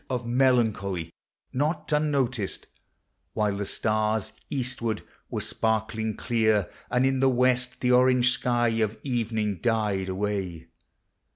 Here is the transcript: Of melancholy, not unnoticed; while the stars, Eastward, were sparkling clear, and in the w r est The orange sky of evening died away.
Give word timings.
Of 0.09 0.25
melancholy, 0.25 1.13
not 1.53 1.91
unnoticed; 1.91 2.65
while 3.33 3.55
the 3.57 3.67
stars, 3.67 4.31
Eastward, 4.49 5.03
were 5.29 5.41
sparkling 5.41 6.15
clear, 6.15 6.71
and 6.89 7.05
in 7.05 7.19
the 7.19 7.27
w 7.29 7.45
r 7.49 7.53
est 7.53 7.79
The 7.81 7.91
orange 7.91 8.31
sky 8.31 8.69
of 8.79 8.97
evening 9.03 9.57
died 9.61 10.09
away. 10.09 10.69